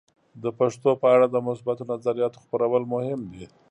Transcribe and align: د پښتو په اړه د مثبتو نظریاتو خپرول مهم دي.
د 0.43 0.45
پښتو 0.59 0.89
په 1.01 1.07
اړه 1.15 1.27
د 1.29 1.35
مثبتو 1.47 1.83
نظریاتو 1.93 2.41
خپرول 2.43 2.83
مهم 2.93 3.19
دي. 3.31 3.45